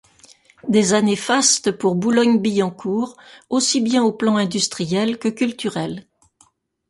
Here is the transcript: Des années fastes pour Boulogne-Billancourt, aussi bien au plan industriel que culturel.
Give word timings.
Des 0.67 0.93
années 0.95 1.15
fastes 1.15 1.69
pour 1.71 1.93
Boulogne-Billancourt, 1.93 3.17
aussi 3.51 3.81
bien 3.81 4.01
au 4.01 4.11
plan 4.11 4.35
industriel 4.37 5.19
que 5.19 5.27
culturel. 5.29 6.07